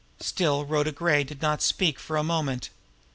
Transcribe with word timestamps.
Still 0.19 0.65
Rhoda 0.65 0.91
Gray 0.91 1.23
did 1.23 1.43
not 1.43 1.61
speak 1.61 1.99
for 1.99 2.17
a 2.17 2.23
moment. 2.23 2.71